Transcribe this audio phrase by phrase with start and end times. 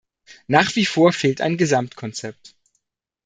[0.47, 2.55] Nach wie vor fehlt ein Gesamtkonzept.